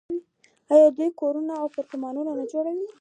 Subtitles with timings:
[0.73, 2.87] آیا دوی کورونه او اپارتمانونه نه جوړوي؟